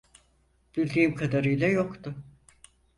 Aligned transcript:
Bildiğim 0.77 1.15
kadarıyla 1.15 1.67
yoktu. 1.67 2.15